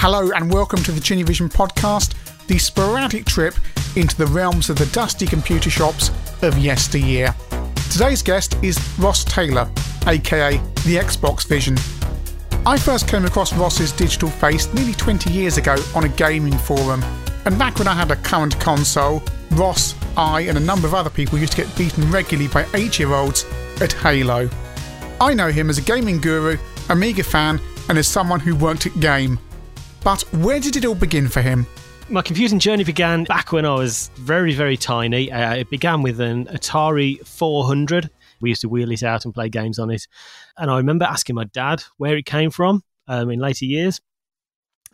[0.00, 2.14] Hello and welcome to the Vision podcast,
[2.46, 3.54] the sporadic trip
[3.96, 7.34] into the realms of the dusty computer shops of yesteryear.
[7.90, 9.68] Today's guest is Ross Taylor,
[10.06, 11.76] aka the Xbox Vision.
[12.64, 17.02] I first came across Ross's digital face nearly 20 years ago on a gaming forum,
[17.44, 19.20] and back when I had a current console,
[19.50, 23.00] Ross, I, and a number of other people used to get beaten regularly by 8
[23.00, 23.44] year olds
[23.80, 24.48] at Halo.
[25.20, 26.56] I know him as a gaming guru,
[26.88, 29.40] Amiga fan, and as someone who worked at Game.
[30.08, 31.66] But where did it all begin for him?
[32.08, 35.30] My computing journey began back when I was very, very tiny.
[35.30, 38.08] Uh, it began with an Atari 400.
[38.40, 40.08] We used to wheel it out and play games on it.
[40.56, 44.00] And I remember asking my dad where it came from um, in later years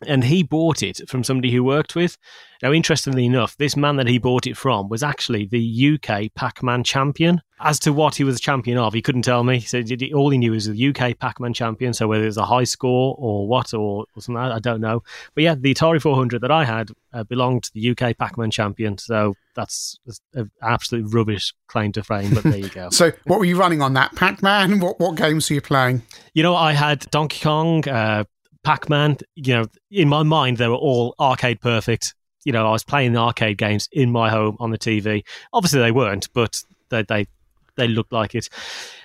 [0.07, 2.17] and he bought it from somebody who worked with.
[2.63, 6.63] Now, interestingly enough, this man that he bought it from was actually the UK Pac
[6.63, 7.43] Man champion.
[7.61, 9.61] As to what he was a champion of, he couldn't tell me.
[9.61, 9.83] So
[10.15, 11.93] all he knew was the UK Pac Man champion.
[11.93, 15.03] So whether it was a high score or what or, or something, I don't know.
[15.35, 18.51] But yeah, the Atari 400 that I had uh, belonged to the UK Pac Man
[18.51, 18.97] champion.
[18.99, 19.99] So that's
[20.33, 22.35] an absolute rubbish claim to fame.
[22.35, 22.89] But there you go.
[22.93, 24.81] so what were you running on that Pac Man?
[24.81, 26.03] What what games were you playing?
[26.33, 27.87] You know, I had Donkey Kong.
[27.89, 28.25] Uh,
[28.65, 32.15] Pac Man, you know, in my mind, they were all arcade perfect.
[32.45, 35.23] You know, I was playing the arcade games in my home on the TV.
[35.53, 37.27] Obviously, they weren't, but they, they,
[37.77, 38.49] they looked like it.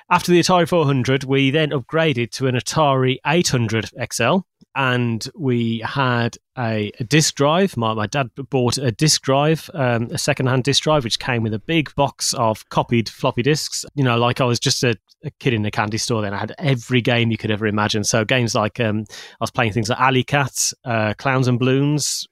[0.09, 4.39] After the Atari 400, we then upgraded to an Atari 800 XL
[4.75, 7.75] and we had a, a disk drive.
[7.75, 11.53] My, my dad bought a disk drive, um, a second-hand disk drive, which came with
[11.53, 13.85] a big box of copied floppy disks.
[13.95, 16.33] You know, like I was just a, a kid in a candy store then.
[16.33, 18.03] I had every game you could ever imagine.
[18.03, 22.27] So games like um, I was playing things like Alley Cat, uh, Clowns and Balloons,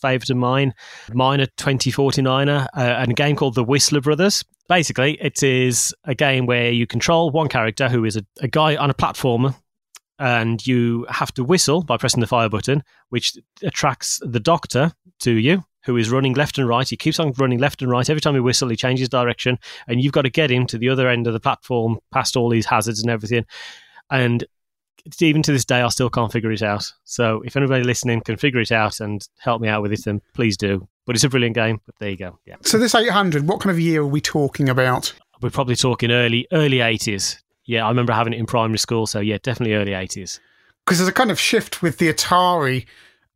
[0.00, 0.72] favourite of mine,
[1.12, 4.44] Miner 2049er, uh, and a game called The Whistler Brothers.
[4.68, 8.76] Basically, it is a game where you control one character who is a, a guy
[8.76, 9.56] on a platformer
[10.18, 15.32] and you have to whistle by pressing the fire button, which attracts the doctor to
[15.32, 16.88] you, who is running left and right.
[16.88, 18.08] He keeps on running left and right.
[18.08, 20.88] Every time you whistle, he changes direction, and you've got to get him to the
[20.88, 23.46] other end of the platform, past all these hazards and everything.
[24.10, 24.44] And
[25.20, 26.92] even to this day, I still can't figure it out.
[27.04, 30.20] So if anybody listening can figure it out and help me out with it, then
[30.34, 30.86] please do.
[31.06, 31.80] But it's a brilliant game.
[31.86, 32.38] But there you go.
[32.44, 32.56] Yeah.
[32.62, 35.14] So this 800, what kind of year are we talking about?
[35.40, 39.06] We're probably talking early early 80s yeah, I remember having it in primary school.
[39.06, 40.40] So yeah, definitely early eighties.
[40.84, 42.86] Because there's a kind of shift with the Atari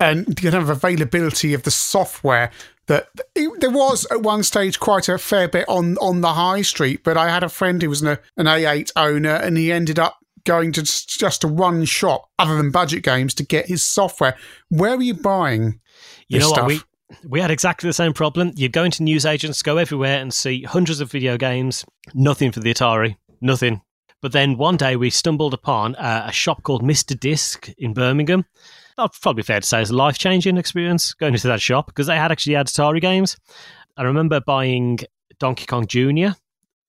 [0.00, 2.50] and the kind of availability of the software
[2.86, 6.62] that it, there was at one stage quite a fair bit on on the high
[6.62, 7.04] street.
[7.04, 10.18] But I had a friend who was an, an A8 owner, and he ended up
[10.44, 14.34] going to just, a one shop other than budget games to get his software.
[14.70, 15.78] Where were you buying?
[16.26, 16.62] You know stuff?
[16.62, 16.80] what we
[17.28, 18.52] we had exactly the same problem.
[18.56, 21.84] You'd go into newsagents, go everywhere, and see hundreds of video games.
[22.14, 23.16] Nothing for the Atari.
[23.42, 23.82] Nothing.
[24.22, 27.18] But then one day we stumbled upon uh, a shop called Mr.
[27.18, 28.44] Disc in Birmingham.
[28.96, 32.06] That's probably fair to say it's a life changing experience going into that shop because
[32.06, 33.36] they had actually had Atari games.
[33.96, 35.00] I remember buying
[35.40, 36.36] Donkey Kong Jr.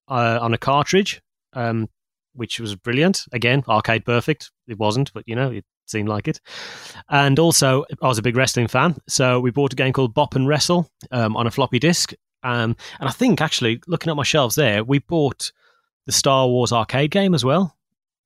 [0.08, 1.22] Uh, on a cartridge,
[1.54, 1.90] um,
[2.36, 3.24] which was brilliant.
[3.32, 4.52] Again, arcade perfect.
[4.68, 6.40] It wasn't, but you know, it seemed like it.
[7.10, 10.36] And also, I was a big wrestling fan, so we bought a game called Bop
[10.36, 12.14] and Wrestle um, on a floppy disk.
[12.44, 15.52] Um, and I think actually, looking at my shelves there, we bought
[16.06, 17.76] the Star Wars arcade game as well.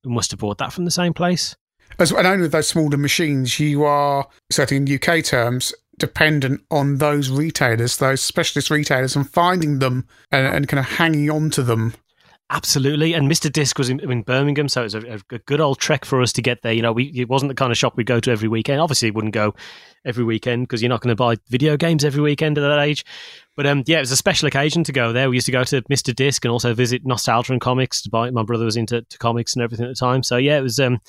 [0.04, 1.56] We must have bought that from the same place.
[1.98, 6.98] As and only with those smaller machines, you are certainly in UK terms dependent on
[6.98, 11.62] those retailers, those specialist retailers, and finding them and, and kind of hanging on to
[11.62, 11.94] them.
[12.50, 13.52] Absolutely, and Mr.
[13.52, 16.32] Disc was in, in Birmingham, so it was a, a, good old trek for us
[16.32, 16.72] to get there.
[16.72, 18.80] You know, we it wasn't the kind of shop we go to every weekend.
[18.80, 19.54] Obviously, wouldn't go
[20.06, 23.04] every weekend because you're not going to buy video games every weekend at that age.
[23.54, 25.28] But um, yeah, it was a special occasion to go there.
[25.28, 26.16] We used to go to Mr.
[26.16, 28.30] Disc and also visit Nostalgia and Comics to buy.
[28.30, 30.80] My brother was into comics and everything at the time, so yeah, it was.
[30.80, 31.00] Um,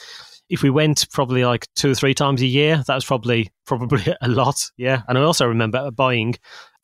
[0.50, 4.14] if we went probably like two or three times a year, that was probably probably
[4.22, 4.60] a lot.
[4.76, 6.36] Yeah, and I also remember buying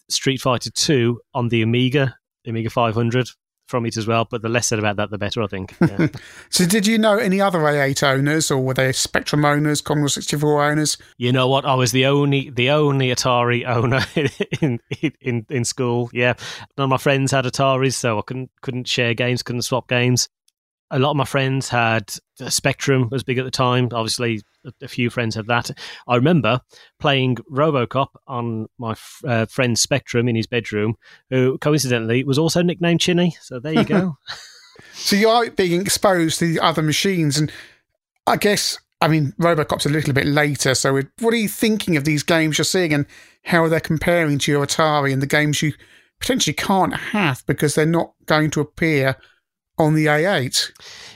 [0.10, 2.16] Street Fighter Two on the Amiga,
[2.48, 3.28] Amiga 500
[3.68, 4.26] from it as well.
[4.26, 5.76] But the less said about that, the better, I think.
[5.81, 6.08] Yeah.
[6.50, 10.64] so, did you know any other A8 owners, or were they Spectrum owners, Commodore 64
[10.64, 10.98] owners?
[11.18, 11.66] You know what?
[11.66, 14.01] I was the only the only Atari owner
[14.62, 14.80] in
[15.22, 16.10] in in school.
[16.13, 16.34] Yeah,
[16.78, 20.30] none of my friends had Ataris, so I couldn't couldn't share games, couldn't swap games.
[20.92, 22.13] A lot of my friends had
[22.50, 23.90] Spectrum was big at the time.
[23.92, 24.42] Obviously,
[24.82, 25.72] a few friends had that.
[26.08, 26.62] I remember
[27.00, 30.96] playing RoboCop on my f- uh, friend's Spectrum in his bedroom,
[31.30, 33.36] who coincidentally was also nicknamed Chinny.
[33.42, 34.18] So there you go.
[34.94, 37.52] so you are being exposed to the other machines, and
[38.28, 40.76] I guess I mean RoboCop's a little bit later.
[40.76, 43.06] So what are you thinking of these games you're seeing, and
[43.44, 45.74] how are they're comparing to your Atari and the games you
[46.20, 49.18] potentially can't have because they're not going to appear
[49.77, 50.72] on the A8.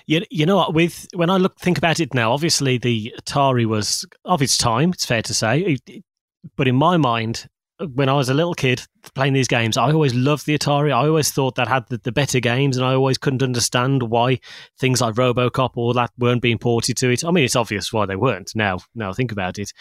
[0.05, 0.73] You, you know what?
[0.73, 4.91] With when I look think about it now, obviously the Atari was of its time.
[4.91, 5.77] It's fair to say,
[6.55, 7.47] but in my mind,
[7.93, 8.81] when I was a little kid
[9.15, 10.91] playing these games, I always loved the Atari.
[10.91, 14.39] I always thought that had the, the, better games, and I always couldn't understand why
[14.77, 17.23] things like RoboCop or that weren't being ported to it.
[17.23, 18.51] I mean, it's obvious why they weren't.
[18.55, 19.71] Now, now think about it.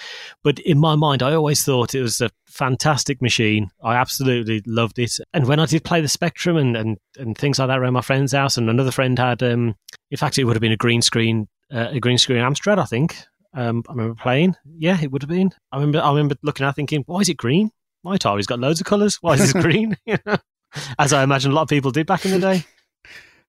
[0.44, 3.70] But in my mind, I always thought it was a fantastic machine.
[3.82, 5.12] I absolutely loved it.
[5.32, 8.00] And when I did play the Spectrum and and, and things like that around my
[8.00, 9.74] friend's house, and another friend had, um,
[10.10, 12.84] in fact, it would have been a green screen, uh, a green screen Amstrad, I
[12.84, 13.16] think.
[13.54, 14.54] Um, I remember playing.
[14.64, 15.50] Yeah, it would have been.
[15.72, 16.00] I remember.
[16.00, 17.70] I remember looking at, it thinking, "Why is it green?
[18.02, 19.16] My Atari's got loads of colours.
[19.20, 19.96] Why is this green?
[20.98, 22.64] As I imagine a lot of people did back in the day.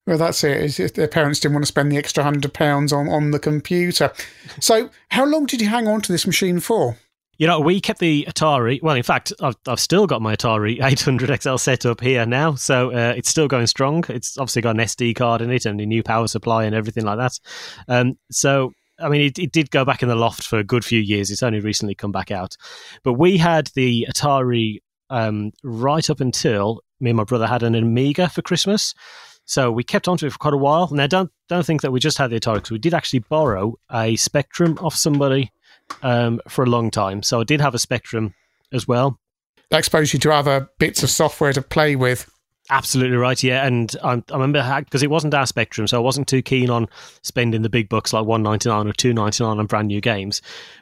[0.08, 0.80] Well, that's it.
[0.80, 4.12] If their parents didn't want to spend the extra hundred pounds on, on the computer.
[4.60, 6.98] So, how long did you hang on to this machine for?
[7.38, 8.82] You know, we kept the Atari.
[8.82, 12.56] Well, in fact, I've, I've still got my Atari 800 XL set up here now,
[12.56, 14.04] so uh, it's still going strong.
[14.10, 17.06] It's obviously got an SD card in it and a new power supply and everything
[17.06, 17.40] like that.
[17.88, 20.84] Um, so I mean, it, it, did go back in the loft for a good
[20.84, 21.32] few years.
[21.32, 22.58] It's only recently come back out.
[23.04, 24.80] But we had the Atari
[25.10, 28.94] um, right up until me and my brother had an Amiga for Christmas.
[29.46, 30.90] So we kept on to it for quite a while.
[30.92, 33.76] Now, don't don't think that we just had the Atari because we did actually borrow
[33.92, 35.52] a Spectrum off somebody
[36.04, 37.24] um, for a long time.
[37.24, 38.36] So I did have a Spectrum
[38.72, 39.20] as well.
[39.72, 42.30] That exposed you to other bits of software to play with.
[42.72, 43.66] Absolutely right, yeah.
[43.66, 46.88] And I, I remember because it wasn't our Spectrum, so I wasn't too keen on
[47.24, 50.00] spending the big bucks like one ninety nine or two ninety nine on brand new
[50.00, 50.40] games.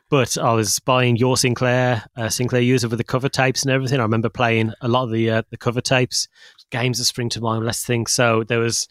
[0.09, 3.99] But I was buying your Sinclair, uh, Sinclair user with the cover tapes and everything.
[4.01, 6.27] I remember playing a lot of the uh, the cover tapes,
[6.71, 7.65] games that spring to mind.
[7.65, 8.09] Let's think.
[8.09, 8.89] So there was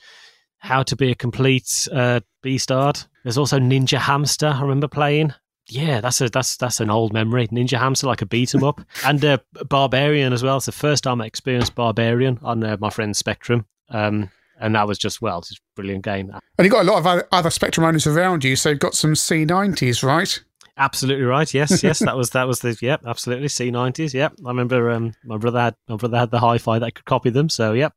[0.59, 3.07] How to Be a Complete uh, Beastard.
[3.25, 4.47] There's also Ninja Hamster.
[4.47, 5.35] I remember playing
[5.69, 7.49] yeah, that's a that's that's an old memory.
[7.49, 10.57] Ninja Hamster, like a beat 'em up, and uh, Barbarian as well.
[10.59, 14.31] It's the first time I experienced Barbarian on uh, my friend's Spectrum, um,
[14.61, 16.31] and that was just well, it's a brilliant game.
[16.59, 19.15] And you got a lot of other Spectrum owners around you, so you've got some
[19.15, 20.41] C90s, right?
[20.79, 21.53] Absolutely right.
[21.55, 24.13] Yes, yes, that was that was the yep, absolutely C nineties.
[24.13, 27.31] Yep, I remember um, my brother had my brother had the hi-fi that could copy
[27.31, 27.49] them.
[27.49, 27.95] So yep,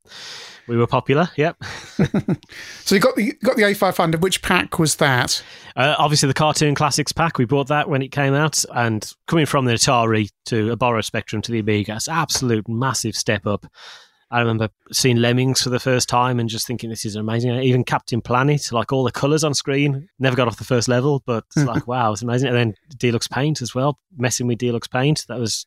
[0.68, 1.30] we were popular.
[1.36, 1.62] Yep.
[2.86, 4.24] so you got the got the A five hundred.
[4.24, 5.44] Which pack was that?
[5.76, 7.38] Uh, obviously, the Cartoon Classics pack.
[7.38, 11.02] We bought that when it came out, and coming from the Atari to a borrow
[11.02, 13.66] Spectrum to the Amiga, it's absolute massive step up.
[14.32, 17.52] I remember seeing Lemmings for the first time and just thinking this is amazing.
[17.62, 21.24] Even Captain Planet, like all the colours on screen, never got off the first level,
[21.26, 22.50] but it's like wow, it's amazing.
[22.50, 25.66] And then Deluxe Paint as well, messing with Deluxe Paint, that was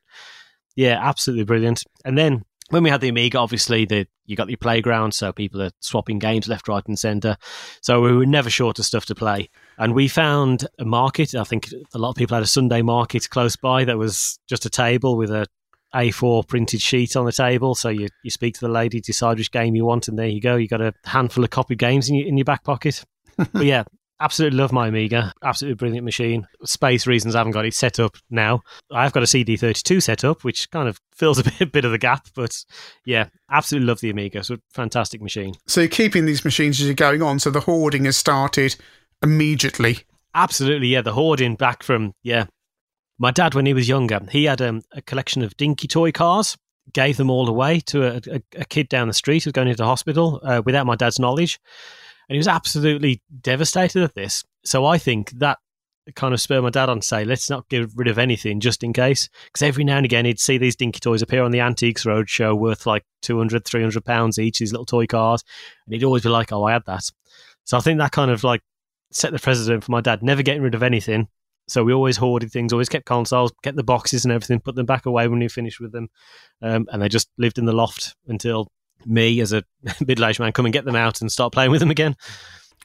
[0.76, 1.82] yeah, absolutely brilliant.
[2.04, 5.60] And then when we had the Amiga, obviously the you got your playground, so people
[5.60, 7.36] are swapping games left, right, and centre.
[7.80, 9.50] So we were never short of stuff to play.
[9.78, 11.34] And we found a market.
[11.34, 14.64] I think a lot of people had a Sunday market close by that was just
[14.64, 15.46] a table with a
[15.94, 17.74] a4 printed sheet on the table.
[17.74, 20.40] So you, you speak to the lady, decide which game you want, and there you
[20.40, 20.56] go.
[20.56, 23.04] You got a handful of copied games in your, in your back pocket.
[23.36, 23.84] but yeah,
[24.20, 25.32] absolutely love my Amiga.
[25.42, 26.46] Absolutely brilliant machine.
[26.64, 28.60] Space reasons I haven't got it set up now.
[28.90, 31.98] I've got a CD32 set up, which kind of fills a bit, bit of the
[31.98, 32.28] gap.
[32.34, 32.64] But
[33.04, 34.38] yeah, absolutely love the Amiga.
[34.38, 35.54] It's a fantastic machine.
[35.66, 37.38] So you're keeping these machines as you're going on.
[37.38, 38.76] So the hoarding has started
[39.22, 40.00] immediately.
[40.34, 41.02] Absolutely, yeah.
[41.02, 42.46] The hoarding back from yeah
[43.22, 46.58] my dad, when he was younger, he had um, a collection of dinky toy cars,
[46.92, 49.84] gave them all away to a, a, a kid down the street who's going into
[49.84, 51.60] hospital uh, without my dad's knowledge.
[52.28, 54.42] And he was absolutely devastated at this.
[54.64, 55.58] So I think that
[56.16, 58.82] kind of spurred my dad on to say, let's not get rid of anything just
[58.82, 59.28] in case.
[59.44, 62.58] Because every now and again, he'd see these dinky toys appear on the Antiques Roadshow
[62.58, 65.44] worth like 200, 300 pounds each, these little toy cars.
[65.86, 67.04] And he'd always be like, oh, I had that.
[67.62, 68.62] So I think that kind of like
[69.12, 71.28] set the precedent for my dad, never getting rid of anything
[71.68, 74.86] so we always hoarded things, always kept consoles, kept the boxes and everything, put them
[74.86, 76.08] back away when we finished with them.
[76.60, 78.68] Um, and they just lived in the loft until
[79.06, 79.64] me, as a
[80.06, 82.16] middle aged man, come and get them out and start playing with them again.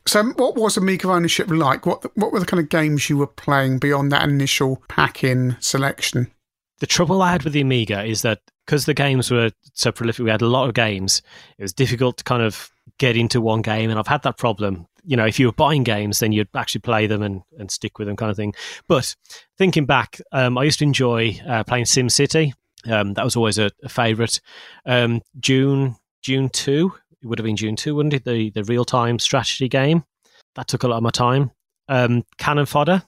[0.05, 1.85] So, what was Amiga ownership like?
[1.85, 6.31] What what were the kind of games you were playing beyond that initial pack-in selection?
[6.79, 10.23] The trouble I had with the Amiga is that because the games were so prolific,
[10.23, 11.21] we had a lot of games.
[11.57, 12.69] It was difficult to kind of
[12.99, 15.83] get into one game, and I've had that problem you know, if you were buying
[15.83, 18.53] games, then you'd actually play them and, and stick with them, kind of thing.
[18.89, 19.15] But
[19.57, 22.53] thinking back, um, I used to enjoy uh, playing Sim City.
[22.85, 24.41] Um, that was always a, a favourite.
[24.85, 28.25] Um, Dune Dune two, it would have been Dune two, wouldn't it?
[28.25, 30.03] The the real time strategy game
[30.55, 31.51] that took a lot of my time.
[31.87, 33.03] Um, Cannon Fodder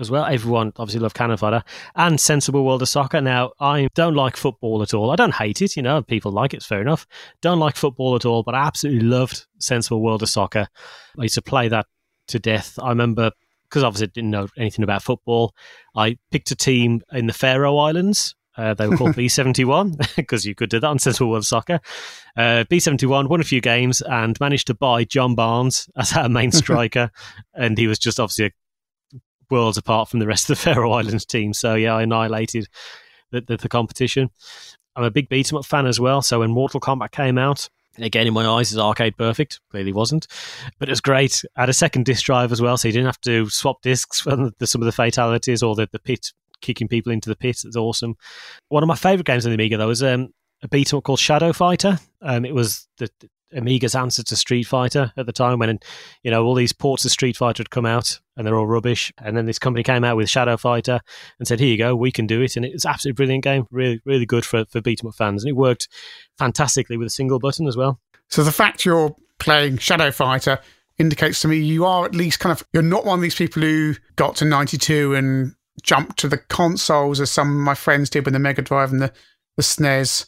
[0.00, 0.24] as well.
[0.24, 1.62] Everyone obviously loved Cannon Fodder
[1.94, 3.20] and Sensible World of Soccer.
[3.20, 5.10] Now, I don't like football at all.
[5.10, 7.06] I don't hate it, you know, people like it, it's fair enough.
[7.42, 10.68] Don't like football at all, but I absolutely loved Sensible World of Soccer.
[11.18, 11.86] I used to play that
[12.28, 12.78] to death.
[12.80, 13.30] I remember,
[13.68, 15.54] because obviously I didn't know anything about football,
[15.94, 18.34] I picked a team in the Faroe Islands.
[18.56, 21.80] Uh, they were called B71 because you could do that on Sensible World of Soccer.
[22.36, 26.52] Uh, B71 won a few games and managed to buy John Barnes as our main
[26.52, 27.10] striker.
[27.54, 28.52] and he was just obviously
[29.50, 31.52] worlds apart from the rest of the Faroe Islands team.
[31.52, 32.66] So, yeah, I annihilated
[33.30, 34.30] the, the, the competition.
[34.96, 36.22] I'm a big beat 'em up fan as well.
[36.22, 39.60] So when Mortal Kombat came out, again in my eyes is arcade perfect.
[39.70, 40.26] Clearly wasn't,
[40.78, 41.42] but it was great.
[41.56, 44.20] I had a second disc drive as well, so you didn't have to swap discs
[44.20, 47.62] for the, some of the fatalities or the, the pit kicking people into the pit.
[47.64, 48.16] It's awesome.
[48.68, 51.04] One of my favorite games on the Amiga though was um, a beat 'em up
[51.04, 51.98] called Shadow Fighter.
[52.22, 53.08] Um, it was the,
[53.54, 55.78] Amiga's answer to Street Fighter at the time when,
[56.22, 59.12] you know, all these ports of Street Fighter had come out and they're all rubbish.
[59.18, 61.00] And then this company came out with Shadow Fighter
[61.38, 62.56] and said, here you go, we can do it.
[62.56, 65.42] And it was absolutely brilliant game, really, really good for, for beat 'em up fans.
[65.42, 65.88] And it worked
[66.38, 68.00] fantastically with a single button as well.
[68.28, 70.60] So the fact you're playing Shadow Fighter
[70.98, 73.62] indicates to me you are at least kind of, you're not one of these people
[73.62, 78.24] who got to 92 and jumped to the consoles as some of my friends did
[78.24, 79.12] when the Mega Drive and the,
[79.56, 80.26] the SNES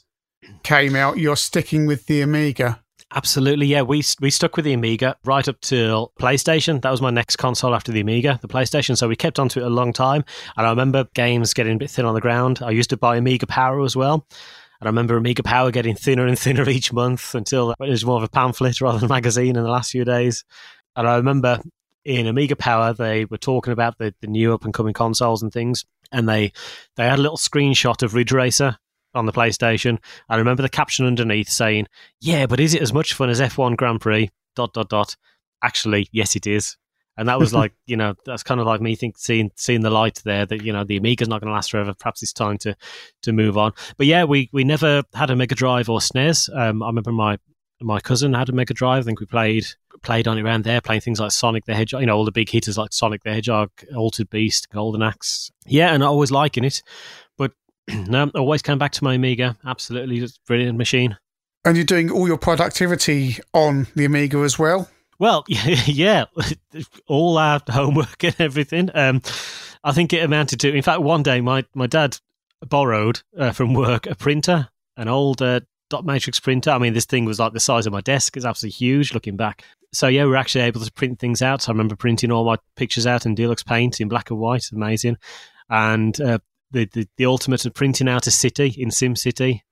[0.62, 1.18] came out.
[1.18, 2.81] You're sticking with the Amiga.
[3.14, 3.82] Absolutely, yeah.
[3.82, 6.80] We we stuck with the Amiga right up till PlayStation.
[6.80, 8.96] That was my next console after the Amiga, the PlayStation.
[8.96, 10.24] So we kept onto it a long time.
[10.56, 12.60] And I remember games getting a bit thin on the ground.
[12.62, 14.26] I used to buy Amiga Power as well.
[14.80, 18.16] And I remember Amiga Power getting thinner and thinner each month until it was more
[18.16, 20.44] of a pamphlet rather than a magazine in the last few days.
[20.96, 21.60] And I remember
[22.06, 25.52] in Amiga Power they were talking about the, the new up and coming consoles and
[25.52, 25.84] things.
[26.12, 26.52] And they
[26.96, 28.78] they had a little screenshot of Ridge Racer
[29.14, 29.98] on the PlayStation.
[30.28, 31.86] I remember the caption underneath saying,
[32.20, 35.16] "Yeah, but is it as much fun as F1 Grand Prix?" Dot dot dot.
[35.62, 36.76] Actually, yes, it is.
[37.16, 39.90] And that was like, you know, that's kind of like me think seeing seeing the
[39.90, 41.94] light there that you know the Amiga's not going to last forever.
[41.94, 42.76] Perhaps it's time to
[43.22, 43.72] to move on.
[43.96, 46.54] But yeah, we we never had a Mega Drive or SNES.
[46.54, 47.38] Um, I remember my
[47.80, 49.04] my cousin had a Mega Drive.
[49.04, 49.66] I think we played
[50.02, 52.32] played on it around there, playing things like Sonic the Hedgehog, you know, all the
[52.32, 55.50] big hitters like Sonic the Hedgehog, Altered Beast, Golden Axe.
[55.66, 56.82] Yeah, and I always liking it.
[58.08, 59.56] no, always come back to my Amiga.
[59.64, 61.16] Absolutely, brilliant machine.
[61.64, 64.88] And you're doing all your productivity on the Amiga as well.
[65.18, 66.24] Well, yeah,
[67.06, 68.90] all our homework and everything.
[68.94, 69.22] Um,
[69.84, 70.74] I think it amounted to.
[70.74, 72.18] In fact, one day my my dad
[72.66, 76.70] borrowed uh, from work a printer, an old uh, dot matrix printer.
[76.70, 78.36] I mean, this thing was like the size of my desk.
[78.36, 79.14] It's absolutely huge.
[79.14, 81.62] Looking back, so yeah, we are actually able to print things out.
[81.62, 84.64] So I remember printing all my pictures out in Deluxe Paint in black and white.
[84.72, 85.18] Amazing.
[85.68, 86.38] And uh,
[86.72, 89.64] the, the, the ultimate of printing out a city in Sim City.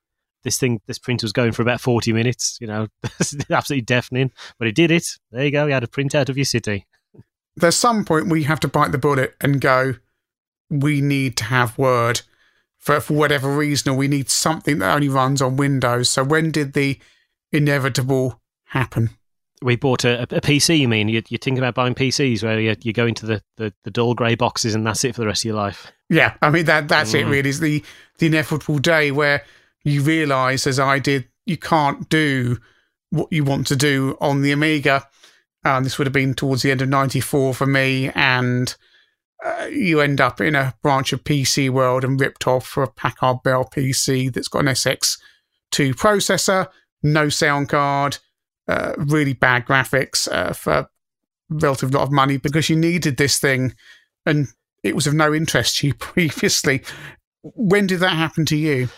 [0.42, 2.86] This thing, this printer was going for about 40 minutes, you know,
[3.50, 5.06] absolutely deafening, but it did it.
[5.30, 5.66] There you go.
[5.66, 6.86] You had a print out of your city.
[7.56, 9.94] There's some point you have to bite the bullet and go,
[10.70, 12.22] we need to have Word
[12.78, 16.08] for, for whatever reason, or we need something that only runs on Windows.
[16.08, 16.98] So when did the
[17.52, 19.10] inevitable happen?
[19.62, 20.78] We bought a, a, PC.
[20.78, 23.72] You mean you, you think about buying PCs where you, you go into the, the,
[23.84, 25.92] the dull grey boxes and that's it for the rest of your life?
[26.08, 27.20] Yeah, I mean that that's mm.
[27.20, 27.26] it.
[27.26, 27.84] Really, is the
[28.18, 29.44] the inevitable day where
[29.84, 32.58] you realise, as I did, you can't do
[33.10, 35.06] what you want to do on the Amiga.
[35.64, 38.74] Um, this would have been towards the end of '94 for me, and
[39.44, 42.90] uh, you end up in a branch of PC world and ripped off for a
[42.90, 46.68] Packard Bell PC that's got an SX2 processor,
[47.02, 48.18] no sound card
[48.70, 50.88] uh, really bad graphics uh, for
[51.48, 53.74] relative lot of money because you needed this thing
[54.24, 54.48] and
[54.82, 56.82] it was of no interest to you previously.
[57.42, 58.88] When did that happen to you?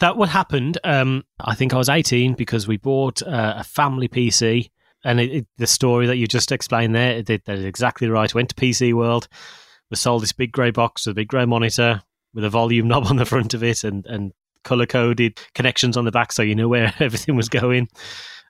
[0.00, 0.78] That what happened.
[0.84, 4.70] Um, I think I was 18 because we bought uh, a family PC.
[5.04, 8.34] And it, it, the story that you just explained there, that is exactly right.
[8.34, 9.28] Went to PC World,
[9.90, 12.02] was sold this big grey box with a big grey monitor
[12.34, 14.32] with a volume knob on the front of it and, and
[14.64, 17.88] color coded connections on the back so you know where everything was going.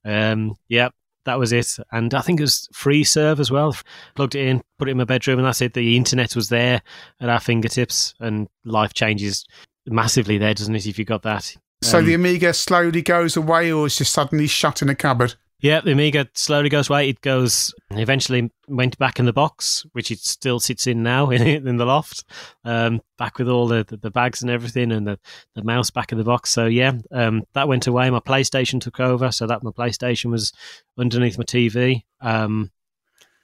[0.05, 0.89] Um, yeah,
[1.25, 1.77] that was it.
[1.93, 3.77] And I think it was Freeserve as well.
[4.15, 5.75] Plugged it in, put it in my bedroom, and that's it.
[5.75, 6.83] The internet was there
[7.21, 9.47] at our fingertips, and life changes
[9.87, 10.87] massively there, doesn't it?
[10.87, 11.57] If you got that.
[11.83, 15.35] So um, the Amiga slowly goes away, or is just suddenly shut in a cupboard?
[15.61, 17.09] Yeah, the Amiga slowly goes away.
[17.09, 21.67] It goes eventually went back in the box, which it still sits in now in,
[21.67, 22.25] in the loft,
[22.65, 25.19] um, back with all the, the, the, bags and everything, and the,
[25.57, 26.51] the mouse back in the box.
[26.51, 28.09] So yeah, um, that went away.
[28.11, 30.53] My PlayStation took over, so that my PlayStation was
[30.97, 32.03] underneath my TV.
[32.21, 32.71] Um,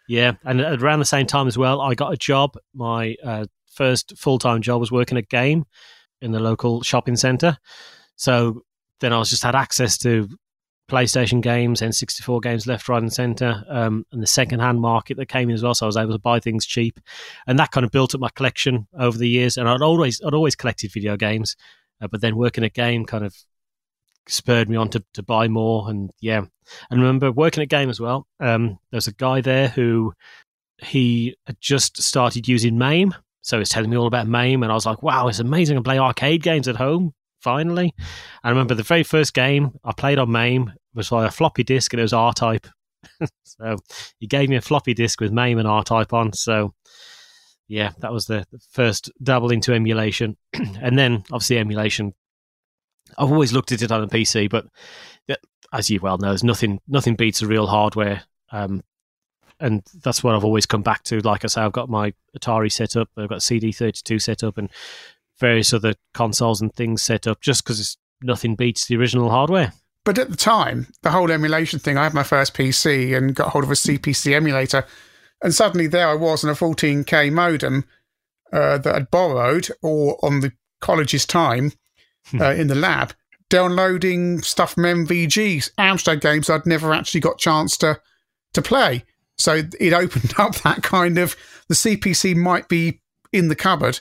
[0.06, 2.56] yeah, and at around the same time as well, I got a job.
[2.74, 5.64] My uh, first full time job was working a game
[6.20, 7.58] in the local shopping centre.
[8.14, 8.62] So
[9.00, 10.28] then I was just had access to
[10.88, 15.48] PlayStation games, N64 games left, right, and center, um, and the second-hand market that came
[15.48, 15.74] in as well.
[15.74, 17.00] So I was able to buy things cheap,
[17.46, 19.56] and that kind of built up my collection over the years.
[19.56, 21.56] And I'd always, I'd always collected video games,
[22.00, 23.34] uh, but then working a game kind of
[24.26, 25.88] spurred me on to, to buy more.
[25.88, 26.42] And yeah,
[26.90, 28.26] and remember working at game as well.
[28.40, 30.12] Um, there's a guy there who
[30.78, 34.72] he had just started using MAME, So he was telling me all about MAME, and
[34.72, 35.78] I was like, wow, it's amazing.
[35.78, 37.14] I play arcade games at home,
[37.44, 37.94] finally.
[38.42, 41.92] I remember the very first game I played on MAME was via a floppy disk,
[41.92, 42.66] and it was R Type.
[43.44, 43.76] so
[44.18, 46.32] he gave me a floppy disk with MAME and R Type on.
[46.32, 46.74] So
[47.68, 50.36] yeah, that was the first dabble into emulation.
[50.52, 52.14] and then obviously emulation.
[53.18, 54.66] I've always looked at it on a PC, but
[55.72, 58.22] as you well know, there's nothing nothing beats the real hardware.
[58.50, 58.82] Um,
[59.60, 61.20] and that's what I've always come back to.
[61.20, 64.70] Like I say, I've got my Atari set up, I've got CD32 set up, and
[65.44, 69.74] various other consoles and things set up, just because nothing beats the original hardware.
[70.02, 73.50] But at the time, the whole emulation thing, I had my first PC and got
[73.50, 74.86] hold of a CPC emulator,
[75.42, 77.84] and suddenly there I was on a 14k modem
[78.54, 81.72] uh, that I'd borrowed or on the college's time
[82.28, 82.40] hmm.
[82.40, 83.14] uh, in the lab,
[83.50, 88.00] downloading stuff from MVGs, Amstrad games I'd never actually got chance to
[88.54, 89.04] to play.
[89.36, 91.36] So it opened up that kind of
[91.68, 93.00] the CPC might be
[93.32, 94.00] in the cupboard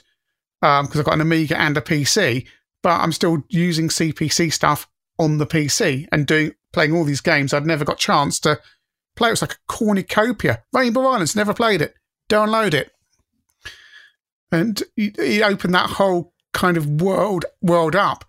[0.64, 2.46] because um, I've got an Amiga and a PC,
[2.82, 7.52] but I'm still using CPC stuff on the PC and doing playing all these games
[7.52, 8.58] I'd never got chance to
[9.14, 9.28] play.
[9.28, 10.62] It was like a cornucopia.
[10.72, 11.94] Rainbow Islands, never played it.
[12.30, 12.92] Download it.
[14.50, 18.24] And he opened that whole kind of world world up.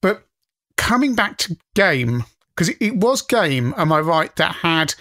[0.00, 0.28] But
[0.76, 2.22] coming back to game,
[2.54, 4.94] because it, it was game, am I right, that had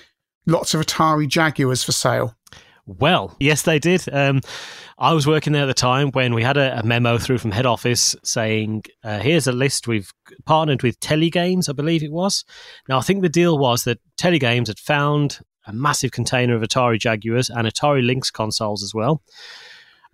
[0.47, 2.35] lots of Atari Jaguars for sale?
[2.97, 4.03] Well, yes, they did.
[4.11, 4.41] Um,
[4.97, 7.51] I was working there at the time when we had a, a memo through from
[7.51, 9.87] head office saying, uh, "Here's a list.
[9.87, 10.11] We've
[10.45, 12.43] partnered with Telegames, I believe it was."
[12.87, 16.99] Now, I think the deal was that Telegames had found a massive container of Atari
[16.99, 19.21] Jaguars and Atari Lynx consoles as well,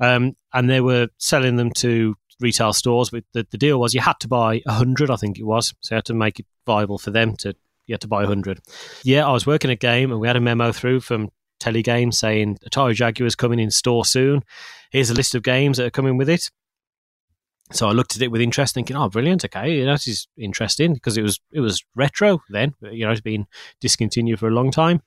[0.01, 3.09] um, and they were selling them to retail stores.
[3.09, 5.95] But the, the deal was you had to buy hundred, I think it was, so
[5.95, 7.55] you had to make it viable for them to
[7.87, 8.61] you had to buy 100.
[9.03, 11.29] Yeah, I was working a game and we had a memo through from
[11.59, 14.43] Telegames saying Atari Jaguar is coming in store soon.
[14.91, 16.49] Here's a list of games that are coming with it.
[17.71, 19.43] So I looked at it with interest, thinking, "Oh, brilliant!
[19.43, 22.75] Okay, you know, this is interesting because it was it was retro then.
[22.81, 23.47] You know, it's been
[23.81, 25.01] discontinued for a long time."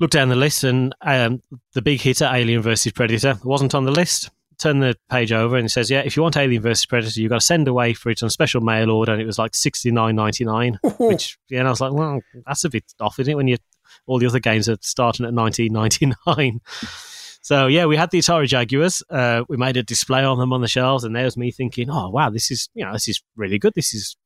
[0.00, 3.92] Looked down the list, and um, the big hitter, Alien versus Predator, wasn't on the
[3.92, 7.20] list turn the page over and it says, "Yeah, if you want Alien versus Predator,
[7.20, 9.54] you've got to send away for it on special mail order." And it was like
[9.54, 13.18] sixty nine ninety nine, which yeah, and I was like, "Well, that's a bit off,
[13.18, 13.56] isn't it?" When you
[14.06, 16.60] all the other games are starting at nineteen ninety nine.
[17.42, 19.02] so yeah, we had the Atari Jaguars.
[19.08, 21.90] Uh, we made a display on them on the shelves, and there was me thinking,
[21.90, 23.74] "Oh wow, this is you know this is really good.
[23.74, 24.16] This is."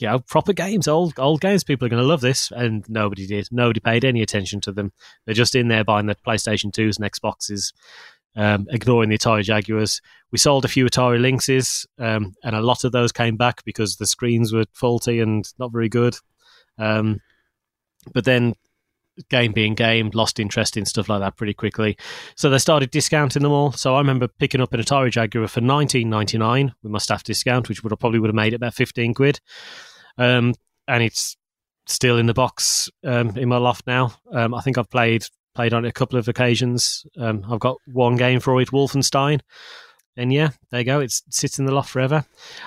[0.00, 1.64] You know, proper games, old old games.
[1.64, 3.48] People are going to love this, and nobody did.
[3.50, 4.92] Nobody paid any attention to them.
[5.26, 7.72] They're just in there buying the PlayStation twos and Xboxes,
[8.36, 10.00] um, ignoring the Atari Jaguars.
[10.30, 13.96] We sold a few Atari Lynxes, um, and a lot of those came back because
[13.96, 16.16] the screens were faulty and not very good.
[16.78, 17.20] Um,
[18.14, 18.54] but then,
[19.30, 21.96] game being game, lost interest in stuff like that pretty quickly.
[22.36, 23.72] So they started discounting them all.
[23.72, 27.22] So I remember picking up an Atari Jaguar for nineteen ninety nine with my staff
[27.24, 29.40] discount, which would have probably would have made it about fifteen quid.
[30.16, 30.54] Um,
[30.86, 31.36] and it's
[31.86, 34.14] still in the box um, in my loft now.
[34.32, 37.04] Um, I think I've played played on it a couple of occasions.
[37.18, 39.40] Um, I've got one game for it, Wolfenstein.
[40.16, 41.00] And yeah, there you go.
[41.00, 42.24] It sits in the loft forever.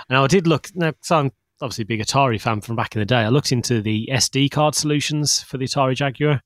[0.09, 1.31] And I did look, now, so I'm
[1.61, 3.21] obviously a big Atari fan from back in the day.
[3.21, 6.41] I looked into the SD card solutions for the Atari Jaguar.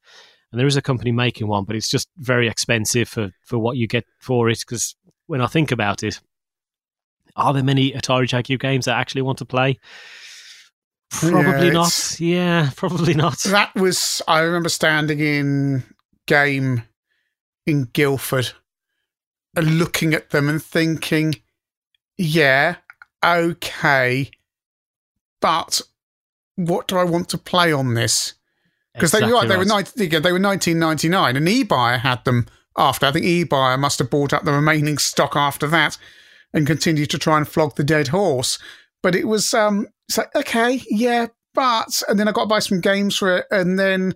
[0.52, 3.78] And there is a company making one, but it's just very expensive for, for what
[3.78, 4.60] you get for it.
[4.60, 4.96] Because
[5.28, 6.22] when I think about it,
[7.36, 9.80] are there many Atari Jaguar games that I actually want to play?
[11.10, 12.16] Probably yeah, not.
[12.20, 13.40] Yeah, probably not.
[13.40, 15.84] That was, I remember standing in
[16.28, 16.84] game
[17.66, 18.52] in Guildford
[19.56, 21.36] and looking at them and thinking,
[22.18, 22.76] yeah,
[23.24, 24.30] okay,
[25.42, 25.82] but
[26.56, 28.34] what do I want to play on this?
[28.94, 29.50] Because exactly they, they, right.
[29.50, 33.06] were they were 1999 and eBuyer had them after.
[33.06, 35.98] I think eBuyer must have bought up the remaining stock after that
[36.54, 38.58] and continued to try and flog the dead horse.
[39.04, 42.60] But it was um, it's like okay, yeah, but and then I got to buy
[42.60, 44.16] some games for it, and then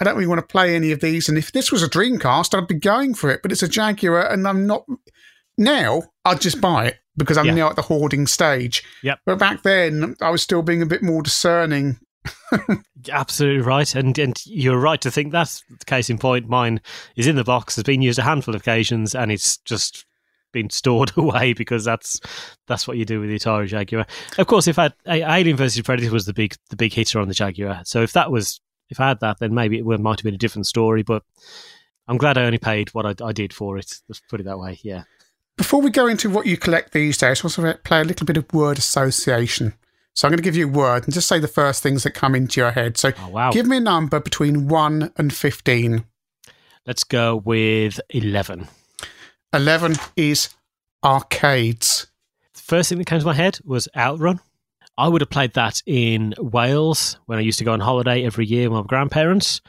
[0.00, 1.28] I don't really want to play any of these.
[1.28, 3.40] And if this was a Dreamcast, I'd be going for it.
[3.42, 4.84] But it's a Jaguar, and I'm not.
[5.58, 7.54] Now I'd just buy it because I'm yeah.
[7.54, 8.84] now at the hoarding stage.
[9.02, 9.20] Yep.
[9.24, 11.98] But back then, I was still being a bit more discerning.
[13.10, 16.48] Absolutely right, and and you're right to think that's the case in point.
[16.48, 16.80] Mine
[17.14, 20.04] is in the box, has been used a handful of occasions, and it's just
[20.52, 22.20] been stored away because that's
[22.66, 24.06] that's what you do with the Atari Jaguar.
[24.38, 27.34] Of course, if I, Alien vs Predator was the big the big hitter on the
[27.34, 30.34] Jaguar, so if that was if I had that, then maybe it might have been
[30.34, 31.02] a different story.
[31.02, 31.22] But
[32.08, 33.92] I'm glad I only paid what I, I did for it.
[34.08, 34.78] Let's put it that way.
[34.82, 35.04] Yeah.
[35.56, 38.36] Before we go into what you collect these days, I also play a little bit
[38.36, 39.72] of word association.
[40.14, 42.12] So I'm going to give you a word and just say the first things that
[42.12, 42.98] come into your head.
[42.98, 43.52] So oh, wow.
[43.52, 46.04] give me a number between 1 and 15.
[46.86, 48.68] Let's go with 11.
[49.52, 50.50] 11 is
[51.02, 52.06] arcades?
[52.54, 54.40] The first thing that came to my head was Outrun.
[54.98, 58.46] I would have played that in Wales when I used to go on holiday every
[58.46, 59.60] year with my grandparents.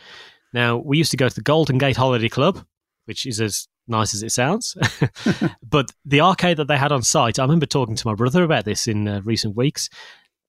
[0.54, 2.65] Now, we used to go to the Golden Gate Holiday Club,
[3.06, 4.76] which is as nice as it sounds.
[5.63, 8.65] but the arcade that they had on site, I remember talking to my brother about
[8.65, 9.89] this in uh, recent weeks.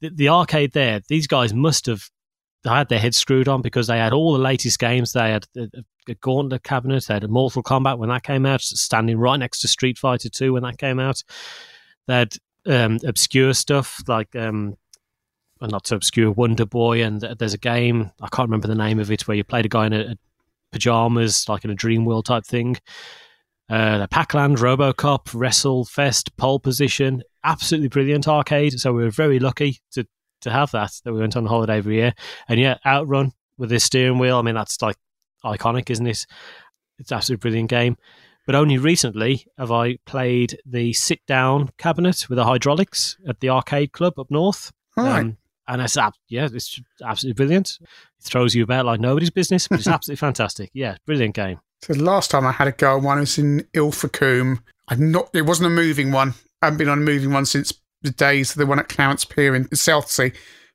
[0.01, 2.09] The, the, arcade there, these guys must have
[2.65, 5.13] had their heads screwed on because they had all the latest games.
[5.13, 5.69] They had a,
[6.09, 9.61] a Gauntlet cabinet, they had a Mortal Kombat when that came out, standing right next
[9.61, 11.23] to Street Fighter 2 when that came out.
[12.07, 12.35] They had
[12.67, 14.77] um, obscure stuff like um,
[15.61, 18.99] well, not so obscure Wonder Boy, and there's a game I can't remember the name
[18.99, 20.15] of it where you played a guy in a, a
[20.73, 22.77] pajamas, like in a dream world type thing.
[23.71, 28.79] Uh, the Pac-Land, RoboCop, Wrestle Fest, Pole Position, absolutely brilliant arcade.
[28.81, 30.07] So we were very lucky to
[30.43, 30.93] to have that.
[31.05, 32.15] That we went on holiday every year,
[32.49, 34.39] and yeah, Outrun with this steering wheel.
[34.39, 34.97] I mean, that's like
[35.45, 36.27] iconic, isn't it?
[36.99, 37.97] It's absolutely brilliant game.
[38.47, 43.51] But only recently have I played the sit down cabinet with the hydraulics at the
[43.51, 44.73] arcade club up north.
[44.97, 45.37] Um,
[45.69, 45.99] and it's
[46.31, 47.79] yeah, it's absolutely brilliant.
[47.81, 50.71] It throws you about like nobody's business, but it's absolutely fantastic.
[50.73, 51.61] Yeah, brilliant game.
[51.83, 54.63] So the last time I had a go on one was in Ilfracombe.
[54.89, 56.35] I not it wasn't a moving one.
[56.61, 59.25] I haven't been on a moving one since the days of the one at Clarence
[59.25, 60.33] Pier in Southsea.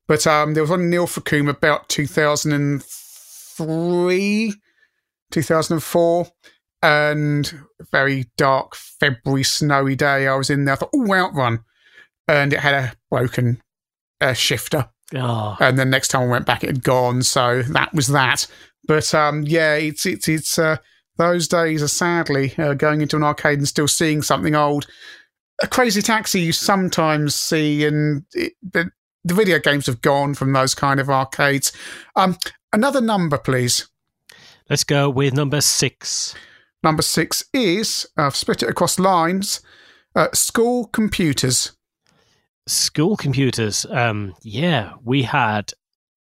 [0.08, 4.54] But um, there was one in Ilfracombe about 2003,
[5.32, 6.28] 2004
[6.82, 10.28] and very dark February snowy day.
[10.28, 10.74] I was in there.
[10.74, 11.64] I thought, oh, outrun,
[12.28, 13.62] and it had a broken
[14.20, 14.90] uh, shifter.
[15.16, 15.56] Oh.
[15.60, 17.24] And then next time I went back, it had gone.
[17.24, 18.48] So that was that.
[18.86, 20.76] But um, yeah, it's it's it's uh,
[21.18, 24.88] those days are sadly uh, going into an arcade and still seeing something old.
[25.62, 28.90] A crazy taxi you sometimes see, and it, the,
[29.24, 31.72] the video games have gone from those kind of arcades.
[32.16, 32.38] Um,
[32.72, 33.88] another number, please.
[34.70, 36.34] Let's go with number six.
[36.84, 39.62] Number six is, I've split it across lines,
[40.16, 41.74] uh, school computers.
[42.68, 43.86] School computers.
[43.90, 45.72] Um, yeah, we had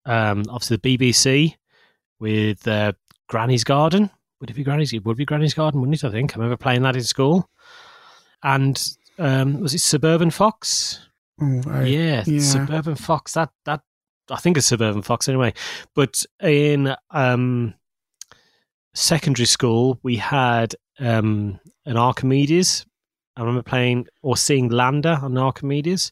[0.05, 1.55] um, obviously the BBC
[2.21, 2.93] with uh,
[3.29, 4.11] Granny's Garden.
[4.43, 4.93] Would it be Granny's?
[4.93, 6.05] It would be Granny's Garden, wouldn't it?
[6.05, 7.49] I think I remember playing that in school.
[8.43, 8.77] And
[9.17, 10.99] um, was it Suburban Fox?
[11.41, 13.35] Oh, I, yeah, yeah, Suburban Fox.
[13.35, 13.83] That that
[14.33, 15.55] I think it's Suburban Fox anyway.
[15.95, 17.75] But in um,
[18.95, 22.85] secondary school, we had um, an Archimedes.
[23.37, 26.11] I remember playing or seeing Lander on Archimedes.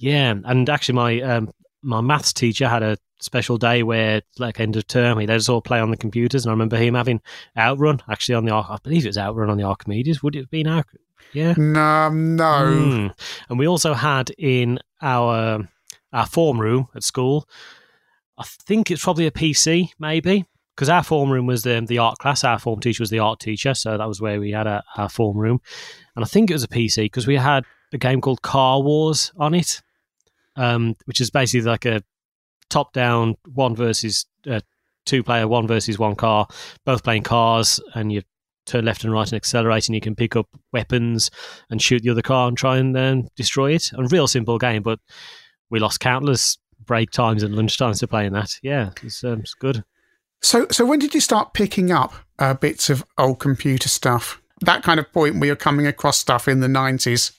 [0.00, 4.76] Yeah, and actually, my um, my maths teacher had a special day where, like end
[4.76, 7.20] of term, he let us all play on the computers, and I remember him having
[7.56, 10.22] Outrun actually on the I believe it was Outrun on the Archimedes.
[10.22, 10.86] Would it have been Arch?
[11.32, 12.44] Yeah, no, no.
[12.44, 13.14] Mm.
[13.48, 15.68] And we also had in our
[16.12, 17.48] our form room at school.
[18.38, 22.18] I think it's probably a PC, maybe because our form room was the the art
[22.18, 22.42] class.
[22.42, 25.08] Our form teacher was the art teacher, so that was where we had a, our
[25.08, 25.60] form room.
[26.16, 29.30] And I think it was a PC because we had a game called Car Wars
[29.36, 29.82] on it,
[30.56, 32.02] um, which is basically like a
[32.70, 34.60] top down one versus uh,
[35.04, 36.46] two player, one versus one car,
[36.84, 38.22] both playing cars, and you
[38.66, 41.30] turn left and right and accelerate, and you can pick up weapons
[41.68, 43.90] and shoot the other car and try and um, destroy it.
[43.94, 45.00] A real simple game, but
[45.70, 48.58] we lost countless break times and lunch times to playing that.
[48.62, 49.84] Yeah, it's, um, it's good.
[50.42, 54.40] So, so when did you start picking up uh, bits of old computer stuff?
[54.62, 57.32] That kind of point where you're coming across stuff in the nineties.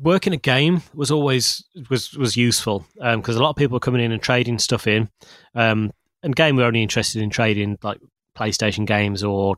[0.00, 3.80] Working a game was always was was useful because um, a lot of people were
[3.80, 5.08] coming in and trading stuff in.
[5.54, 7.98] Um, and game we were only interested in trading like
[8.36, 9.56] PlayStation games or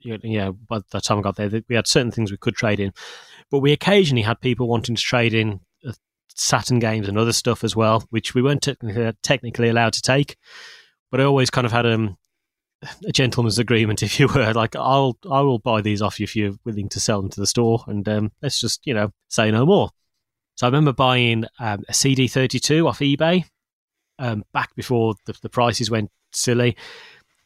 [0.00, 2.80] you know by the time I got there we had certain things we could trade
[2.80, 2.92] in,
[3.50, 5.92] but we occasionally had people wanting to trade in uh,
[6.34, 10.36] Saturn games and other stuff as well, which we weren't technically, technically allowed to take
[11.12, 12.16] but I always kind of had um,
[13.06, 14.52] a gentleman's agreement, if you were.
[14.52, 17.40] Like, I'll I will buy these off you if you're willing to sell them to
[17.40, 19.90] the store, and um, let's just you know say no more.
[20.56, 23.44] So I remember buying um, a CD32 off eBay
[24.18, 26.76] um, back before the, the, prices went silly,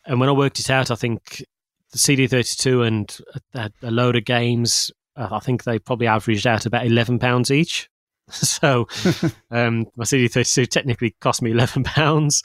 [0.05, 1.45] and when I worked it out, I think
[1.93, 3.19] the CD32 and
[3.55, 7.51] a, a load of games, uh, I think they probably averaged out about eleven pounds
[7.51, 7.89] each.
[8.31, 8.89] so
[9.51, 12.43] um, my CD32 technically cost me eleven pounds,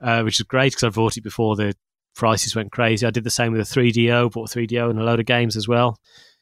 [0.00, 1.74] uh, which is great because I bought it before the
[2.14, 3.06] prices went crazy.
[3.06, 5.68] I did the same with a 3DO, bought 3DO and a load of games as
[5.68, 5.98] well.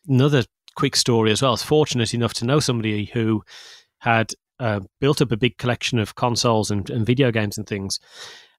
[0.08, 0.44] Another
[0.76, 1.50] quick story as well.
[1.50, 3.42] I was fortunate enough to know somebody who
[3.98, 7.98] had uh, built up a big collection of consoles and, and, video games and things.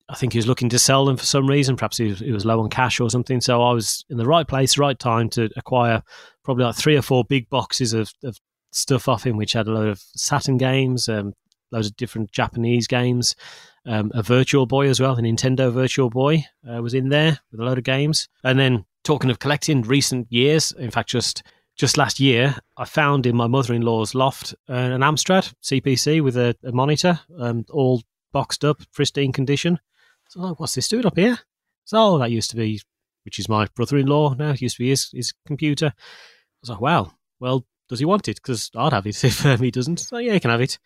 [0.09, 1.77] I think he was looking to sell them for some reason.
[1.77, 3.39] Perhaps he was, he was low on cash or something.
[3.39, 6.01] So I was in the right place, right time to acquire
[6.43, 8.37] probably like three or four big boxes of, of
[8.71, 11.33] stuff off him, which had a lot of Saturn games, um,
[11.71, 13.35] loads of different Japanese games,
[13.85, 17.59] um, a Virtual Boy as well, a Nintendo Virtual Boy uh, was in there with
[17.59, 18.29] a load of games.
[18.43, 21.43] And then talking of collecting, recent years, in fact, just
[21.75, 26.23] just last year, I found in my mother in law's loft uh, an Amstrad CPC
[26.23, 29.79] with a, a monitor, um, all boxed up, pristine condition.
[30.29, 31.39] So, like, what's this doing up here?
[31.85, 32.79] So, oh, that used to be,
[33.25, 35.87] which is my brother in law now, used to be his, his computer.
[35.87, 38.35] I was like, wow, well, does he want it?
[38.35, 39.99] Because I'd have it if um, he doesn't.
[39.99, 40.77] So, yeah, he can have it.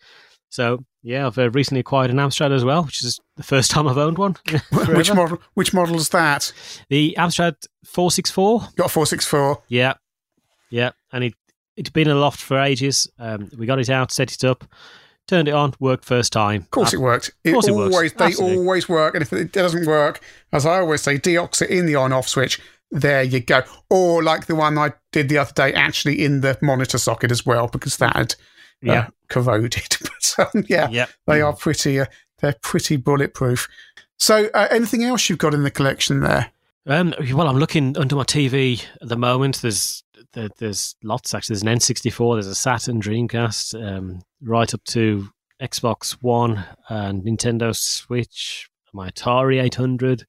[0.50, 3.86] So, yeah, I've uh, recently acquired an Amstrad as well, which is the first time
[3.86, 4.36] I've owned one.
[4.94, 5.40] which model?
[5.54, 6.52] Which model is that?
[6.88, 8.60] The Amstrad 464.
[8.76, 9.62] Got a 464.
[9.68, 9.94] Yeah,
[10.70, 11.34] yeah, and it
[11.76, 13.08] it'd been in a loft for ages.
[13.18, 14.64] Um, we got it out, set it up,
[15.26, 16.62] turned it on, worked first time.
[16.62, 17.30] Of course, uh, it worked.
[17.44, 18.12] It course it always works.
[18.14, 18.58] they Absolutely.
[18.58, 20.20] always work, and if it doesn't work,
[20.52, 22.60] as I always say, deox it in the on-off switch.
[22.90, 23.64] There you go.
[23.90, 27.44] Or like the one I did the other day, actually in the monitor socket as
[27.44, 28.34] well, because that had
[28.86, 29.08] uh, Yeah.
[29.28, 29.96] corroded.
[30.00, 31.10] but um, yeah, Yep.
[31.26, 32.00] they are pretty.
[32.00, 32.06] Uh,
[32.40, 33.68] they're pretty bulletproof.
[34.18, 36.50] So, uh, anything else you've got in the collection there?
[36.86, 39.60] Um, well, I'm looking under my TV at the moment.
[39.60, 41.54] There's there, there's lots actually.
[41.54, 42.36] There's an N64.
[42.36, 45.28] There's a Saturn, Dreamcast, um, right up to
[45.60, 48.68] Xbox One and Nintendo Switch.
[48.94, 50.24] My Atari 800.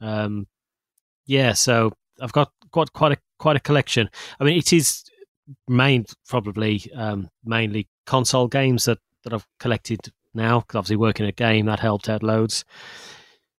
[0.00, 0.46] Um,
[1.26, 4.08] yeah, so I've got got quite a quite a collection.
[4.38, 5.04] I mean, it is
[5.68, 10.00] main probably um, mainly console games that that I've collected
[10.34, 10.60] now.
[10.60, 12.64] Cause obviously, working a game that helped out loads.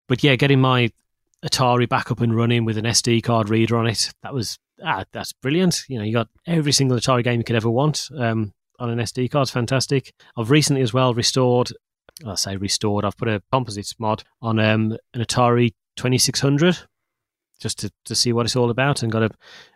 [0.08, 0.90] But yeah, getting my
[1.44, 4.12] Atari back up and running with an SD card reader on it.
[4.22, 5.84] That was ah, that's brilliant.
[5.88, 8.98] You know, you got every single Atari game you could ever want um, on an
[8.98, 9.44] SD card.
[9.44, 10.12] It's fantastic.
[10.36, 11.72] I've recently as well restored.
[12.26, 13.04] I say restored.
[13.04, 16.78] I've put a composites mod on um, an Atari Twenty Six Hundred
[17.58, 19.30] just to, to see what it's all about, and got a,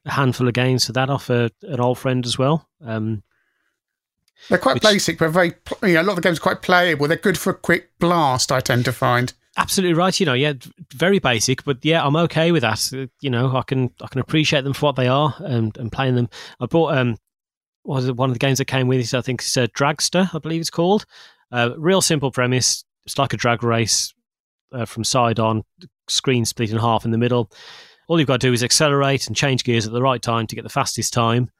[0.05, 2.69] a handful of games for that off a, an old friend as well.
[2.85, 3.23] Um,
[4.49, 5.55] They're quite Which- basic, but very.
[5.83, 7.09] You know, a lot of the games are quite playable.
[7.09, 8.51] They're good for a quick blast.
[8.53, 9.33] I tend to find.
[9.57, 10.19] absolutely right.
[10.19, 10.55] You know, yeah,
[10.95, 12.91] very basic, but yeah, I'm okay with that.
[12.93, 15.91] Uh, You know, I can I can appreciate them for what they are and, and
[15.93, 16.29] playing them.
[16.61, 17.17] I bought um,
[17.83, 19.15] what was it one of the games that came with it?
[19.15, 21.05] I think it's uh, Dragster, I believe it's called.
[21.51, 22.85] Uh, real simple premise.
[23.05, 24.15] It's like a drag race
[24.73, 25.65] uh, from side on,
[26.09, 27.51] screen split in half in the middle.
[28.09, 30.57] All you've got to do is accelerate and change gears at the right time to
[30.57, 31.51] get the fastest time.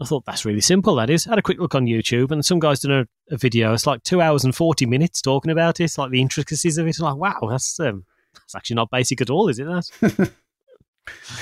[0.00, 0.94] I thought that's really simple.
[0.94, 1.26] That is.
[1.26, 3.72] I had a quick look on YouTube, and some guys done a, a video.
[3.72, 6.98] It's like two hours and forty minutes talking about it, like the intricacies of it.
[7.00, 9.64] I'm like, wow, that's um, that's actually not basic at all, is it?
[9.64, 10.30] That?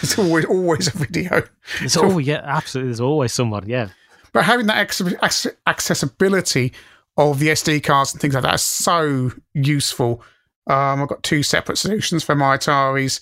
[0.00, 1.42] It's always always a video.
[1.80, 2.90] It's, oh yeah, absolutely.
[2.90, 3.68] There's always someone.
[3.68, 3.88] Yeah,
[4.32, 6.72] But having that acce- acce- accessibility
[7.16, 10.22] of the SD cards and things like that is so useful.
[10.66, 13.20] Um, I've got two separate solutions for my Ataris,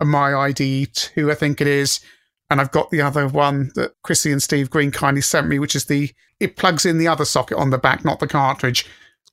[0.00, 2.00] my ID2, I think it is,
[2.48, 5.76] and I've got the other one that Chrissy and Steve Green kindly sent me, which
[5.76, 8.86] is the it plugs in the other socket on the back, not the cartridge,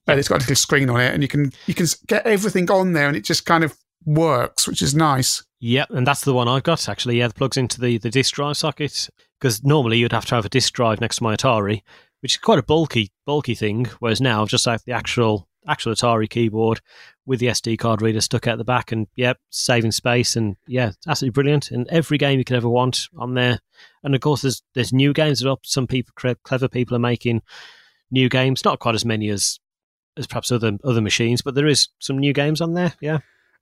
[0.07, 2.69] and it's got a little screen on it, and you can you can get everything
[2.69, 5.43] on there, and it just kind of works, which is nice.
[5.59, 7.17] Yep, and that's the one I've got actually.
[7.17, 10.45] Yeah, that plugs into the, the disk drive socket because normally you'd have to have
[10.45, 11.81] a disk drive next to my Atari,
[12.21, 13.85] which is quite a bulky bulky thing.
[13.99, 16.81] Whereas now I've just had the actual actual Atari keyboard
[17.25, 20.89] with the SD card reader stuck out the back, and yep, saving space and yeah,
[20.89, 21.71] it's absolutely brilliant.
[21.71, 23.59] And every game you could ever want on there.
[24.03, 25.59] And of course, there's there's new games that up.
[25.63, 27.41] Some people, clever people, are making
[28.11, 28.63] new games.
[28.63, 29.59] Not quite as many as
[30.17, 32.93] as perhaps other other machines, but there is some new games on there.
[33.01, 33.19] Yeah.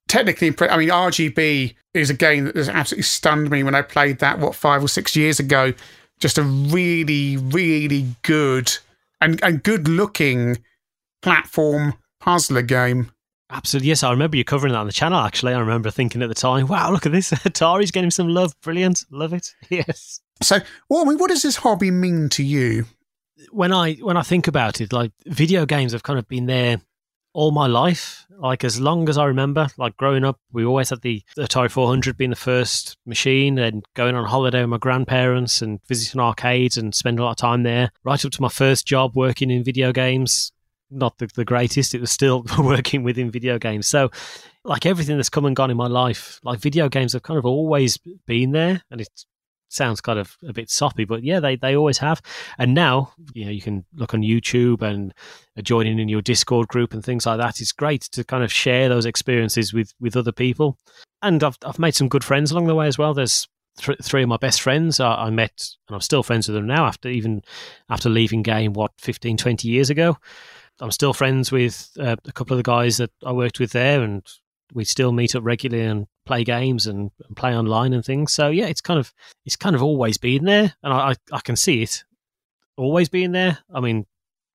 [0.08, 4.20] technically I mean, RGB is a game that has absolutely stunned me when I played
[4.20, 5.74] that, what, five or six years ago.
[6.20, 8.72] Just a really, really good
[9.20, 10.58] and, and good looking
[11.26, 13.12] platform puzzler game.
[13.50, 14.04] Absolutely, yes.
[14.04, 15.20] I remember you covering that on the channel.
[15.20, 17.32] Actually, I remember thinking at the time, "Wow, look at this!
[17.32, 18.54] Atari's getting some love.
[18.62, 20.22] Brilliant, love it." Yes.
[20.42, 20.60] So,
[20.90, 22.86] well, I mean, what does this hobby mean to you?
[23.52, 26.82] When I when I think about it, like video games have kind of been there
[27.34, 28.26] all my life.
[28.38, 32.18] Like as long as I remember, like growing up, we always had the Atari 400
[32.18, 36.94] being the first machine, and going on holiday with my grandparents and visiting arcades and
[36.94, 37.92] spending a lot of time there.
[38.04, 40.52] Right up to my first job working in video games.
[40.92, 41.96] Not the, the greatest.
[41.96, 43.88] It was still working within video games.
[43.88, 44.12] So,
[44.64, 47.46] like everything that's come and gone in my life, like video games have kind of
[47.46, 49.10] always been there, and it
[49.70, 52.22] sounds kind of a bit soppy, but yeah, they they always have.
[52.58, 55.14] And now, you know, you can look on YouTube and
[55.58, 57.60] uh, joining in your Discord group and things like that.
[57.60, 60.78] It's great to kind of share those experiences with with other people.
[61.22, 63.14] And I've I've made some good friends along the way as well.
[63.14, 66.56] There's th- three of my best friends I, I met, and I'm still friends with
[66.56, 67.44] them now after even
[67.90, 70.18] after leaving game what 15, 20 years ago.
[70.80, 74.02] I'm still friends with uh, a couple of the guys that I worked with there,
[74.04, 74.24] and
[74.74, 78.34] we still meet up regularly and play games and, and play online and things.
[78.34, 79.14] So yeah, it's kind of
[79.46, 82.04] it's kind of always been there, and I, I, I can see it
[82.78, 83.60] always being there.
[83.74, 84.06] I mean,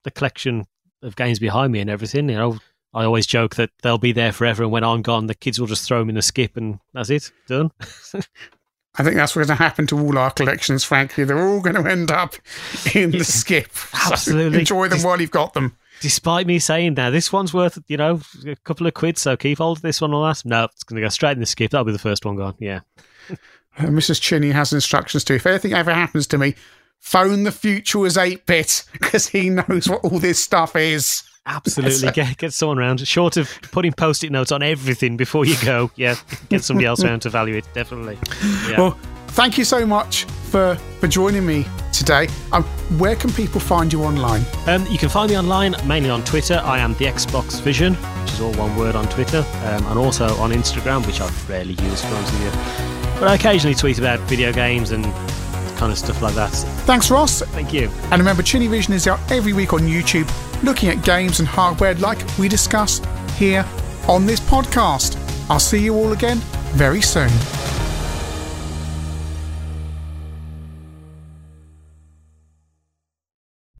[0.04, 0.66] the collection
[1.02, 2.28] of games behind me and everything.
[2.28, 2.58] You know,
[2.92, 5.66] I always joke that they'll be there forever, and when I'm gone, the kids will
[5.66, 7.70] just throw them in the skip, and that's it, done.
[8.96, 11.22] I think that's what's going to happen to all our collections, frankly.
[11.22, 12.34] They're all going to end up
[12.92, 13.70] in the skip.
[13.94, 14.52] Absolutely.
[14.52, 15.76] So enjoy them while you've got them.
[16.00, 19.58] Despite me saying that this one's worth, you know, a couple of quid, so keep
[19.58, 20.42] hold of this one or that.
[20.44, 21.70] No, it's going to go straight in the skip.
[21.70, 22.54] That'll be the first one gone.
[22.58, 22.80] Yeah.
[23.30, 24.20] Uh, Mrs.
[24.20, 25.34] Chinny has instructions too.
[25.34, 26.54] If anything ever happens to me,
[26.98, 31.22] phone the future as 8 bit because he knows what all this stuff is.
[31.46, 32.10] Absolutely.
[32.12, 33.06] Get, get someone around.
[33.08, 35.90] Short of putting post it notes on everything before you go.
[35.96, 36.16] Yeah.
[36.50, 37.64] Get somebody else around to value it.
[37.72, 38.18] Definitely.
[38.68, 38.78] Yeah.
[38.78, 38.98] Well,
[39.30, 42.28] thank you so much for, for joining me today.
[42.52, 42.64] Um,
[42.98, 44.42] where can people find you online?
[44.66, 46.60] Um, you can find me online, mainly on Twitter.
[46.64, 50.26] I am the Xbox Vision, which is all one word on Twitter, um, and also
[50.36, 53.20] on Instagram, which I rarely use, be honest with you.
[53.20, 55.04] But I occasionally tweet about video games and
[55.76, 56.50] kind of stuff like that.
[56.86, 57.40] Thanks, Ross.
[57.40, 57.90] Thank you.
[58.10, 60.28] And remember, ChinnyVision is out every week on YouTube,
[60.62, 63.00] looking at games and hardware like we discuss
[63.36, 63.64] here
[64.08, 65.16] on this podcast.
[65.48, 66.38] I'll see you all again
[66.74, 67.30] very soon.